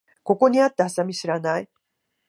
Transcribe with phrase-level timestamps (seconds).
[0.23, 1.69] ここにあったハサミ知らない？